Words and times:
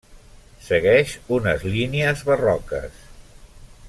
Segueix 0.69 1.13
unes 1.37 1.67
línies 1.75 2.23
barroques. 2.31 3.05